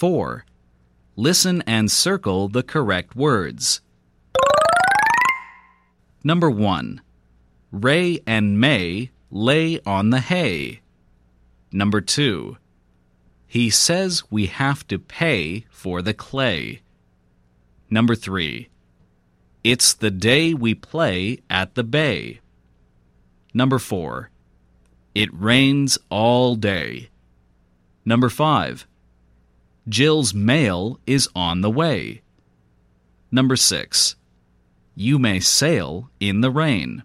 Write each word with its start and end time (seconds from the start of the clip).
4. 0.00 0.46
Listen 1.14 1.62
and 1.66 1.90
circle 1.90 2.48
the 2.48 2.62
correct 2.62 3.14
words. 3.14 3.82
Number 6.24 6.48
1. 6.48 7.02
Ray 7.70 8.20
and 8.26 8.58
May 8.58 9.10
lay 9.30 9.78
on 9.84 10.08
the 10.08 10.20
hay. 10.20 10.80
Number 11.70 12.00
2. 12.00 12.56
He 13.46 13.68
says 13.68 14.22
we 14.30 14.46
have 14.46 14.88
to 14.88 14.98
pay 14.98 15.66
for 15.70 16.00
the 16.00 16.14
clay. 16.14 16.80
Number 17.90 18.14
3. 18.14 18.70
It's 19.62 19.92
the 19.92 20.10
day 20.10 20.54
we 20.54 20.74
play 20.74 21.40
at 21.50 21.74
the 21.74 21.84
bay. 21.84 22.40
Number 23.52 23.78
4. 23.78 24.30
It 25.14 25.28
rains 25.34 25.98
all 26.08 26.54
day. 26.56 27.10
Number 28.06 28.30
5. 28.30 28.86
Jill's 29.88 30.34
mail 30.34 31.00
is 31.06 31.28
on 31.34 31.62
the 31.62 31.70
way. 31.70 32.22
Number 33.30 33.56
6. 33.56 34.16
You 34.94 35.18
may 35.18 35.40
sail 35.40 36.10
in 36.20 36.40
the 36.40 36.50
rain. 36.50 37.02